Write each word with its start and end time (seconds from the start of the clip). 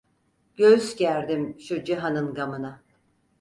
Göğüs 0.55 0.95
gerdim 0.95 1.57
şu 1.59 1.83
cihanın 1.83 2.33
gamına. 2.33 2.83